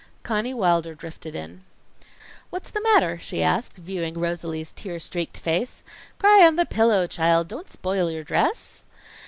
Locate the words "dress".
8.23-8.83